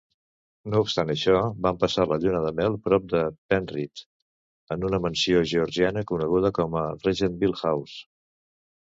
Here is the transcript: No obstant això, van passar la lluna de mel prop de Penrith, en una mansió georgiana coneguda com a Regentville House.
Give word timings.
No 0.73 0.79
obstant 0.83 1.09
això, 1.13 1.33
van 1.65 1.75
passar 1.81 2.05
la 2.11 2.15
lluna 2.23 2.39
de 2.45 2.51
mel 2.59 2.77
prop 2.87 3.03
de 3.11 3.19
Penrith, 3.53 4.01
en 4.75 4.85
una 4.89 4.99
mansió 5.03 5.43
georgiana 5.51 6.03
coneguda 6.13 6.51
com 6.61 6.79
a 6.85 6.87
Regentville 7.05 7.61
House. 7.65 8.01